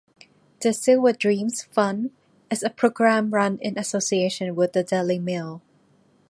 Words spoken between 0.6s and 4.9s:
The Silver Dreams Fund is a programme run in association with the